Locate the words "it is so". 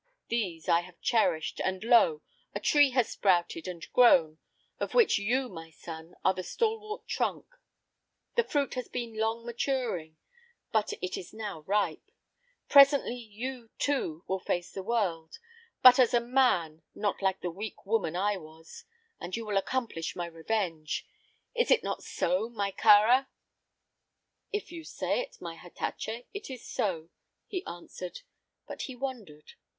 26.33-27.09